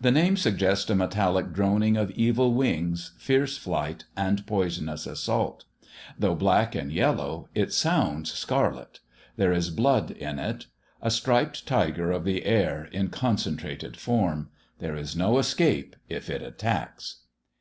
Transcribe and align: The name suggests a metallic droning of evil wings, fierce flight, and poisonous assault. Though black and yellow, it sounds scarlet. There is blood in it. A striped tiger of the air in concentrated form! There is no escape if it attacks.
The 0.00 0.12
name 0.12 0.36
suggests 0.36 0.88
a 0.88 0.94
metallic 0.94 1.52
droning 1.52 1.96
of 1.96 2.12
evil 2.12 2.54
wings, 2.54 3.10
fierce 3.18 3.58
flight, 3.58 4.04
and 4.16 4.46
poisonous 4.46 5.04
assault. 5.04 5.64
Though 6.16 6.36
black 6.36 6.76
and 6.76 6.92
yellow, 6.92 7.48
it 7.56 7.72
sounds 7.72 8.32
scarlet. 8.32 9.00
There 9.36 9.52
is 9.52 9.70
blood 9.70 10.12
in 10.12 10.38
it. 10.38 10.66
A 11.02 11.10
striped 11.10 11.66
tiger 11.66 12.12
of 12.12 12.22
the 12.22 12.44
air 12.44 12.88
in 12.92 13.08
concentrated 13.08 13.96
form! 13.96 14.48
There 14.78 14.94
is 14.94 15.16
no 15.16 15.38
escape 15.40 15.96
if 16.08 16.30
it 16.30 16.40
attacks. 16.40 17.22